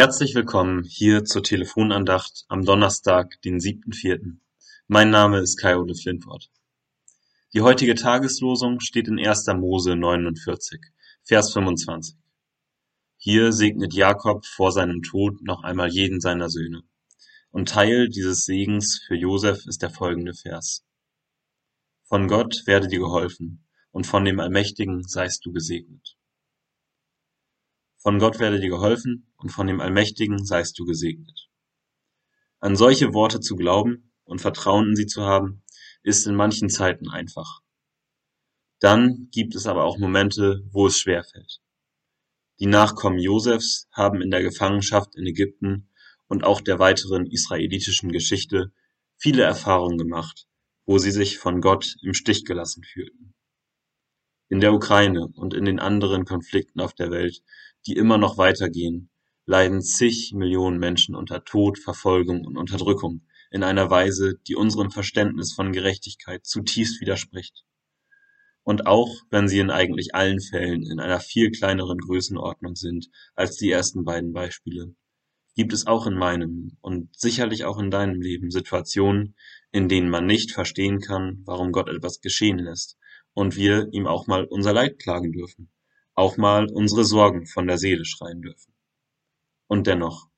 Herzlich 0.00 0.36
willkommen 0.36 0.84
hier 0.84 1.24
zur 1.24 1.42
Telefonandacht 1.42 2.44
am 2.46 2.64
Donnerstag, 2.64 3.42
den 3.42 3.58
7.4. 3.58 4.36
Mein 4.86 5.10
Name 5.10 5.40
ist 5.40 5.56
Kai-Ole 5.56 5.96
Flintworth. 5.96 6.52
Die 7.52 7.62
heutige 7.62 7.96
Tageslosung 7.96 8.78
steht 8.78 9.08
in 9.08 9.18
1. 9.18 9.48
Mose 9.56 9.96
49, 9.96 10.80
Vers 11.24 11.52
25. 11.52 12.16
Hier 13.16 13.52
segnet 13.52 13.92
Jakob 13.92 14.46
vor 14.46 14.70
seinem 14.70 15.02
Tod 15.02 15.42
noch 15.42 15.64
einmal 15.64 15.88
jeden 15.88 16.20
seiner 16.20 16.48
Söhne. 16.48 16.84
Und 17.50 17.70
Teil 17.70 18.08
dieses 18.08 18.44
Segens 18.44 19.00
für 19.04 19.16
Josef 19.16 19.66
ist 19.66 19.82
der 19.82 19.90
folgende 19.90 20.34
Vers. 20.34 20.86
Von 22.04 22.28
Gott 22.28 22.54
werde 22.66 22.86
dir 22.86 23.00
geholfen, 23.00 23.66
und 23.90 24.06
von 24.06 24.24
dem 24.24 24.38
Allmächtigen 24.38 25.02
seist 25.02 25.44
du 25.44 25.50
gesegnet. 25.50 26.17
Von 27.98 28.18
Gott 28.18 28.38
werde 28.38 28.60
dir 28.60 28.70
geholfen, 28.70 29.32
und 29.36 29.50
von 29.50 29.66
dem 29.66 29.80
Allmächtigen 29.80 30.44
seist 30.44 30.78
du 30.78 30.84
gesegnet. 30.84 31.48
An 32.60 32.76
solche 32.76 33.12
Worte 33.12 33.40
zu 33.40 33.56
glauben 33.56 34.12
und 34.24 34.40
Vertrauen 34.40 34.90
in 34.90 34.96
sie 34.96 35.06
zu 35.06 35.22
haben, 35.22 35.62
ist 36.02 36.26
in 36.26 36.34
manchen 36.34 36.70
Zeiten 36.70 37.08
einfach. 37.08 37.60
Dann 38.80 39.28
gibt 39.32 39.54
es 39.56 39.66
aber 39.66 39.84
auch 39.84 39.98
Momente, 39.98 40.62
wo 40.70 40.86
es 40.86 40.98
schwer 40.98 41.24
fällt. 41.24 41.60
Die 42.60 42.66
Nachkommen 42.66 43.18
Josefs 43.18 43.88
haben 43.92 44.22
in 44.22 44.30
der 44.30 44.42
Gefangenschaft 44.42 45.16
in 45.16 45.26
Ägypten 45.26 45.88
und 46.28 46.44
auch 46.44 46.60
der 46.60 46.78
weiteren 46.78 47.26
israelitischen 47.26 48.10
Geschichte 48.12 48.72
viele 49.16 49.42
Erfahrungen 49.42 49.98
gemacht, 49.98 50.46
wo 50.84 50.98
sie 50.98 51.10
sich 51.10 51.38
von 51.38 51.60
Gott 51.60 51.96
im 52.02 52.14
Stich 52.14 52.44
gelassen 52.44 52.84
fühlten. 52.84 53.34
In 54.50 54.60
der 54.60 54.72
Ukraine 54.72 55.28
und 55.34 55.52
in 55.52 55.66
den 55.66 55.78
anderen 55.78 56.24
Konflikten 56.24 56.80
auf 56.80 56.94
der 56.94 57.10
Welt 57.10 57.42
die 57.86 57.94
immer 57.94 58.18
noch 58.18 58.38
weitergehen, 58.38 59.10
leiden 59.46 59.82
zig 59.82 60.32
Millionen 60.34 60.78
Menschen 60.78 61.14
unter 61.14 61.44
Tod, 61.44 61.78
Verfolgung 61.78 62.44
und 62.44 62.56
Unterdrückung 62.56 63.22
in 63.50 63.62
einer 63.62 63.90
Weise, 63.90 64.38
die 64.46 64.56
unserem 64.56 64.90
Verständnis 64.90 65.54
von 65.54 65.72
Gerechtigkeit 65.72 66.44
zutiefst 66.44 67.00
widerspricht. 67.00 67.64
Und 68.62 68.86
auch 68.86 69.14
wenn 69.30 69.48
sie 69.48 69.60
in 69.60 69.70
eigentlich 69.70 70.14
allen 70.14 70.40
Fällen 70.40 70.82
in 70.82 71.00
einer 71.00 71.20
viel 71.20 71.50
kleineren 71.50 71.98
Größenordnung 71.98 72.74
sind 72.74 73.08
als 73.34 73.56
die 73.56 73.70
ersten 73.70 74.04
beiden 74.04 74.32
Beispiele, 74.32 74.94
gibt 75.56 75.72
es 75.72 75.86
auch 75.86 76.06
in 76.06 76.14
meinem 76.14 76.76
und 76.82 77.18
sicherlich 77.18 77.64
auch 77.64 77.78
in 77.78 77.90
deinem 77.90 78.20
Leben 78.20 78.50
Situationen, 78.50 79.34
in 79.72 79.88
denen 79.88 80.10
man 80.10 80.26
nicht 80.26 80.52
verstehen 80.52 81.00
kann, 81.00 81.42
warum 81.46 81.72
Gott 81.72 81.88
etwas 81.88 82.20
geschehen 82.20 82.58
lässt 82.58 82.98
und 83.38 83.56
wir 83.56 83.88
ihm 83.92 84.06
auch 84.06 84.26
mal 84.26 84.44
unser 84.44 84.72
Leid 84.72 84.98
klagen 84.98 85.32
dürfen 85.32 85.70
auch 86.18 86.36
mal 86.36 86.66
unsere 86.72 87.04
Sorgen 87.04 87.46
von 87.46 87.68
der 87.68 87.78
Seele 87.78 88.04
schreien 88.04 88.42
dürfen. 88.42 88.74
Und 89.68 89.86
dennoch, 89.86 90.28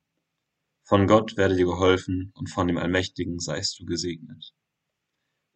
von 0.82 1.06
Gott 1.06 1.38
werde 1.38 1.56
dir 1.56 1.64
geholfen 1.64 2.34
und 2.34 2.50
von 2.50 2.66
dem 2.66 2.76
Allmächtigen 2.76 3.38
seist 3.38 3.80
du 3.80 3.86
gesegnet. 3.86 4.52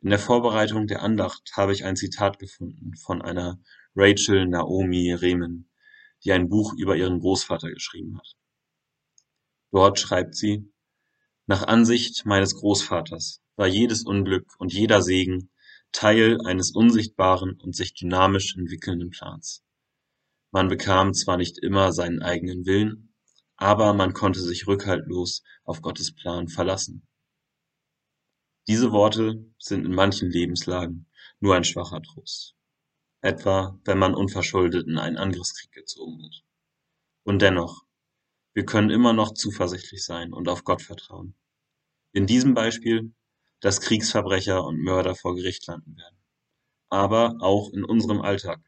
In 0.01 0.09
der 0.09 0.19
Vorbereitung 0.19 0.87
der 0.87 1.03
Andacht 1.03 1.53
habe 1.57 1.75
ich 1.75 1.85
ein 1.85 1.97
Zitat 1.97 2.39
gefunden 2.39 2.97
von 2.97 3.21
einer 3.21 3.61
Rachel 3.95 4.47
Naomi 4.49 5.13
Remen, 5.13 5.69
die 6.25 6.33
ein 6.33 6.49
Buch 6.49 6.73
über 6.73 6.97
ihren 6.97 7.21
Großvater 7.21 7.71
geschrieben 7.71 8.17
hat. 8.17 8.35
Dort 9.73 9.99
schreibt 9.99 10.37
sie, 10.37 10.73
nach 11.45 11.65
Ansicht 11.65 12.25
meines 12.25 12.55
Großvaters 12.55 13.43
war 13.57 13.67
jedes 13.67 14.05
Unglück 14.05 14.55
und 14.59 14.73
jeder 14.73 15.03
Segen 15.03 15.51
Teil 15.95 16.39
eines 16.45 16.73
unsichtbaren 16.73 17.59
und 17.61 17.75
sich 17.77 17.95
dynamisch 17.95 18.57
entwickelnden 18.57 19.11
Plans. 19.11 19.65
Man 20.51 20.69
bekam 20.69 21.15
zwar 21.15 21.37
nicht 21.37 21.59
immer 21.59 21.93
seinen 21.93 22.21
eigenen 22.21 22.67
Willen, 22.67 23.15
aber 23.57 23.95
man 23.95 24.13
konnte 24.13 24.41
sich 24.41 24.67
rückhaltlos 24.67 25.45
auf 25.63 25.83
Gottes 25.83 26.13
Plan 26.13 26.49
verlassen. 26.49 27.07
Diese 28.67 28.91
Worte 28.91 29.47
sind 29.59 29.87
in 29.87 29.95
manchen 29.95 30.31
Lebenslagen 30.31 31.07
nur 31.39 31.55
ein 31.55 31.65
schwacher 31.65 32.03
Trost, 32.03 32.57
etwa 33.21 33.79
wenn 33.85 33.99
man 33.99 34.15
unverschuldet 34.15 34.89
in 34.89 34.99
einen 34.99 35.17
Angriffskrieg 35.17 35.71
gezogen 35.71 36.19
wird. 36.19 36.45
Und 37.23 37.41
dennoch, 37.41 37.85
wir 38.53 38.65
können 38.65 38.91
immer 38.91 39.13
noch 39.13 39.33
zuversichtlich 39.35 40.05
sein 40.05 40.33
und 40.33 40.49
auf 40.49 40.65
Gott 40.65 40.83
vertrauen. 40.83 41.37
In 42.13 42.27
diesem 42.27 42.55
Beispiel, 42.55 43.15
dass 43.65 43.81
Kriegsverbrecher 43.81 44.63
und 44.63 44.79
Mörder 44.79 45.15
vor 45.15 45.35
Gericht 45.35 45.67
landen 45.67 45.97
werden. 45.97 46.19
Aber 46.91 47.37
auch 47.41 47.73
in 47.73 47.83
unserem 47.83 48.21
Alltag 48.21 48.61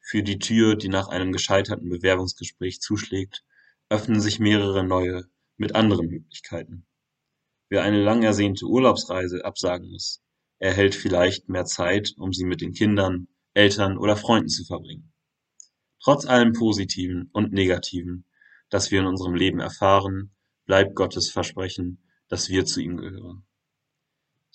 für 0.00 0.22
die 0.22 0.38
Tür, 0.38 0.76
die 0.76 0.88
nach 0.88 1.08
einem 1.08 1.32
gescheiterten 1.32 1.88
Bewerbungsgespräch 1.88 2.80
zuschlägt, 2.80 3.42
öffnen 3.88 4.20
sich 4.20 4.38
mehrere 4.38 4.84
neue, 4.84 5.24
mit 5.56 5.74
anderen 5.74 6.06
Möglichkeiten. 6.06 6.86
Wer 7.68 7.82
eine 7.82 8.04
lang 8.04 8.22
ersehnte 8.22 8.66
Urlaubsreise 8.66 9.44
absagen 9.44 9.90
muss, 9.90 10.22
erhält 10.60 10.94
vielleicht 10.94 11.48
mehr 11.48 11.64
Zeit, 11.64 12.14
um 12.16 12.32
sie 12.32 12.44
mit 12.44 12.60
den 12.60 12.72
Kindern, 12.72 13.26
Eltern 13.52 13.98
oder 13.98 14.16
Freunden 14.16 14.48
zu 14.48 14.64
verbringen. 14.64 15.12
Trotz 16.00 16.24
allem 16.24 16.52
Positiven 16.52 17.30
und 17.32 17.52
Negativen, 17.52 18.26
das 18.70 18.92
wir 18.92 19.00
in 19.00 19.06
unserem 19.06 19.34
Leben 19.34 19.58
erfahren, 19.58 20.30
bleibt 20.66 20.94
Gottes 20.94 21.32
Versprechen, 21.32 21.98
dass 22.28 22.48
wir 22.48 22.64
zu 22.64 22.80
ihm 22.80 22.96
gehören. 22.96 23.44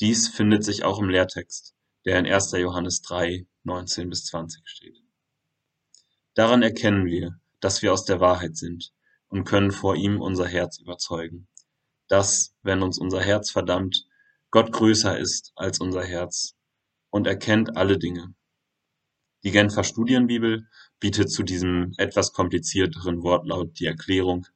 Dies 0.02 0.30
findet 0.30 0.64
sich 0.64 0.86
auch 0.86 1.00
im 1.00 1.10
Lehrtext, 1.10 1.76
der 2.06 2.20
in 2.20 2.26
1. 2.26 2.54
Johannes 2.54 3.02
3, 3.02 3.46
19 3.64 4.10
bis 4.10 4.24
20 4.26 4.62
steht. 4.66 4.98
Daran 6.36 6.62
erkennen 6.62 7.06
wir, 7.06 7.38
dass 7.60 7.82
wir 7.82 7.92
aus 7.92 8.06
der 8.06 8.22
Wahrheit 8.22 8.56
sind 8.56 8.94
und 9.28 9.44
können 9.44 9.72
vor 9.72 9.98
ihm 9.98 10.22
unser 10.22 10.48
Herz 10.48 10.80
überzeugen, 10.80 11.50
dass, 12.08 12.56
wenn 12.64 12.82
uns 12.82 12.98
unser 12.98 13.22
Herz 13.22 13.52
verdammt, 13.52 14.06
Gott 14.52 14.72
größer 14.72 15.20
ist 15.20 15.52
als 15.56 15.82
unser 15.82 16.04
Herz 16.06 16.56
und 17.10 17.28
erkennt 17.28 17.76
alle 17.76 18.00
Dinge. 18.00 18.34
Die 19.44 19.52
Genfer 19.52 19.84
Studienbibel 19.84 20.66
bietet 21.02 21.30
zu 21.30 21.44
diesem 21.44 21.94
etwas 21.98 22.32
komplizierteren 22.32 23.22
Wortlaut 23.22 23.78
die 23.80 23.86
Erklärung, 23.86 24.48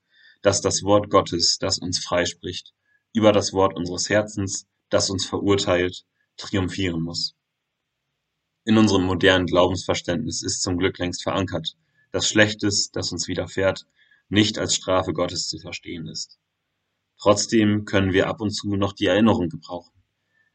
dass 0.41 0.61
das 0.61 0.83
Wort 0.83 1.09
Gottes, 1.09 1.57
das 1.57 1.79
uns 1.79 1.99
freispricht, 1.99 2.73
über 3.13 3.33
das 3.33 3.51
Wort 3.51 3.75
unseres 3.75 4.09
Herzens, 4.09 4.67
das 4.93 5.09
uns 5.09 5.25
verurteilt, 5.25 6.05
triumphieren 6.37 7.01
muss. 7.01 7.35
In 8.63 8.77
unserem 8.77 9.03
modernen 9.03 9.47
Glaubensverständnis 9.47 10.43
ist 10.43 10.61
zum 10.61 10.77
Glück 10.77 10.97
längst 10.99 11.23
verankert, 11.23 11.75
dass 12.11 12.29
Schlechtes, 12.29 12.91
das 12.91 13.11
uns 13.11 13.27
widerfährt, 13.27 13.87
nicht 14.29 14.57
als 14.57 14.75
Strafe 14.75 15.13
Gottes 15.13 15.47
zu 15.47 15.59
verstehen 15.59 16.07
ist. 16.07 16.39
Trotzdem 17.17 17.85
können 17.85 18.13
wir 18.13 18.27
ab 18.27 18.39
und 18.39 18.51
zu 18.51 18.75
noch 18.75 18.93
die 18.93 19.07
Erinnerung 19.07 19.49
gebrauchen, 19.49 19.93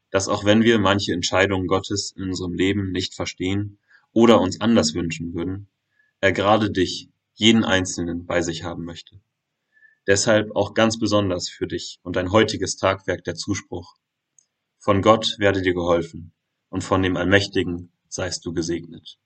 dass 0.09 0.27
auch 0.27 0.45
wenn 0.45 0.63
wir 0.63 0.79
manche 0.79 1.13
Entscheidungen 1.13 1.67
Gottes 1.67 2.13
in 2.15 2.23
unserem 2.23 2.53
Leben 2.53 2.91
nicht 2.91 3.13
verstehen 3.15 3.77
oder 4.11 4.41
uns 4.41 4.61
anders 4.61 4.93
wünschen 4.93 5.33
würden, 5.33 5.67
er 6.21 6.31
gerade 6.31 6.71
dich, 6.71 7.09
jeden 7.35 7.63
Einzelnen, 7.63 8.25
bei 8.25 8.41
sich 8.41 8.63
haben 8.63 8.85
möchte. 8.85 9.19
Deshalb 10.07 10.55
auch 10.55 10.73
ganz 10.73 10.97
besonders 10.97 11.49
für 11.49 11.67
dich 11.67 11.99
und 12.03 12.15
dein 12.15 12.31
heutiges 12.31 12.77
Tagwerk 12.77 13.23
der 13.23 13.35
Zuspruch. 13.35 13.95
Von 14.81 15.01
Gott 15.01 15.35
werde 15.39 15.61
dir 15.61 15.73
geholfen 15.73 16.31
und 16.69 16.85
von 16.85 17.03
dem 17.03 17.17
Allmächtigen 17.17 17.91
seist 18.07 18.45
du 18.45 18.53
gesegnet. 18.53 19.19